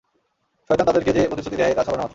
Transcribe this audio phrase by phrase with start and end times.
[0.69, 2.09] শয়তান তাদেরকে যে প্রতিশ্রুতি দেয় তা ছলনা মাত্র।